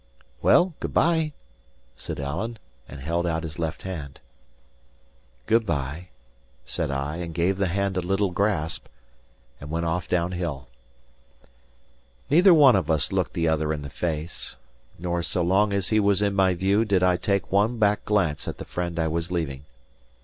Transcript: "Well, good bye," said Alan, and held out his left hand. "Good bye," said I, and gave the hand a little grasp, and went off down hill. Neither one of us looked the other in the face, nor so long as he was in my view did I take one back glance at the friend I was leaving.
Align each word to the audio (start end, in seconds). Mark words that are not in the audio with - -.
"Well, 0.41 0.73
good 0.79 0.95
bye," 0.95 1.31
said 1.95 2.19
Alan, 2.19 2.57
and 2.89 2.99
held 3.01 3.27
out 3.27 3.43
his 3.43 3.59
left 3.59 3.83
hand. 3.83 4.19
"Good 5.45 5.63
bye," 5.63 6.07
said 6.65 6.89
I, 6.89 7.17
and 7.17 7.35
gave 7.35 7.59
the 7.59 7.67
hand 7.67 7.97
a 7.97 8.01
little 8.01 8.31
grasp, 8.31 8.87
and 9.59 9.69
went 9.69 9.85
off 9.85 10.07
down 10.07 10.31
hill. 10.31 10.69
Neither 12.31 12.51
one 12.51 12.75
of 12.75 12.89
us 12.89 13.11
looked 13.11 13.35
the 13.35 13.47
other 13.47 13.71
in 13.71 13.83
the 13.83 13.91
face, 13.91 14.55
nor 14.97 15.21
so 15.21 15.43
long 15.43 15.71
as 15.71 15.89
he 15.89 15.99
was 15.99 16.23
in 16.23 16.33
my 16.33 16.55
view 16.55 16.83
did 16.83 17.03
I 17.03 17.15
take 17.15 17.51
one 17.51 17.77
back 17.77 18.03
glance 18.03 18.47
at 18.47 18.57
the 18.57 18.65
friend 18.65 18.97
I 18.97 19.07
was 19.07 19.29
leaving. 19.31 19.65